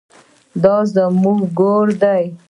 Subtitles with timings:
[0.63, 2.23] دا زموږ ګور دی؟